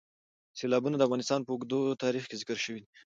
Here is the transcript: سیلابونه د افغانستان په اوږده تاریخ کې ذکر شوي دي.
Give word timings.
سیلابونه 0.59 0.95
د 0.97 1.01
افغانستان 1.07 1.39
په 1.43 1.51
اوږده 1.53 1.79
تاریخ 2.03 2.23
کې 2.27 2.39
ذکر 2.41 2.57
شوي 2.65 2.79
دي. 2.83 2.89